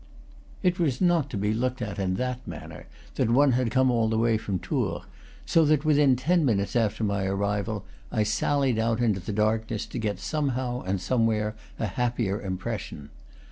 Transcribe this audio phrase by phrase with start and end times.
[0.63, 4.09] It was not to be looked at in that manner that one had come all
[4.09, 5.03] the way from Tours;
[5.45, 9.85] so that within ten minutes after my arrival I sallied out into the dark ness
[9.85, 13.09] to get somehow and somewhere a happier im pression.